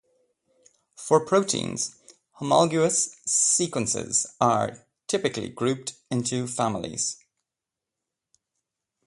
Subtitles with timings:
[0.95, 1.95] For proteins,
[2.39, 7.23] homologous sequences are typically grouped into families.